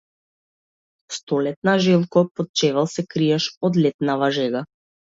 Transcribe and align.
Столетна 1.17 1.77
желко, 1.85 2.27
под 2.39 2.49
чевел 2.57 2.91
се 2.97 3.05
криеш 3.13 3.51
од 3.71 3.81
летнава 3.87 4.35
жега! 4.43 4.69